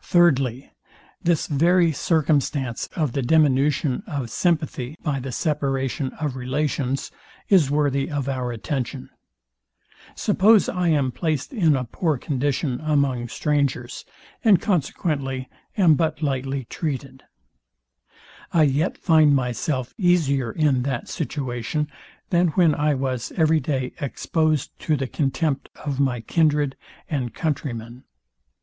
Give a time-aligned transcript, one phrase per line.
[0.00, 0.72] Thirdly,
[1.22, 7.10] This very circumstance of the diminution of sympathy by the separation of relations
[7.50, 9.10] is worthy of our attention.
[10.14, 14.06] Suppose I am placed in a poor condition among strangers,
[14.42, 17.22] and consequently am but lightly treated;
[18.54, 21.90] I yet find myself easier in that situation,
[22.30, 26.74] than when I was every day exposed to the contempt of my kindred
[27.10, 28.04] and countrymen.